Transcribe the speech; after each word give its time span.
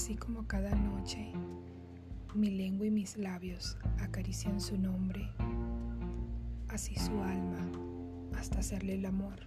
así 0.00 0.16
como 0.16 0.46
cada 0.46 0.74
noche 0.74 1.30
mi 2.34 2.50
lengua 2.50 2.86
y 2.86 2.90
mis 2.90 3.18
labios 3.18 3.76
acarician 3.98 4.58
su 4.58 4.78
nombre, 4.78 5.30
así 6.68 6.96
su 6.96 7.22
alma 7.22 7.70
hasta 8.34 8.60
hacerle 8.60 8.94
el 8.94 9.04
amor. 9.04 9.40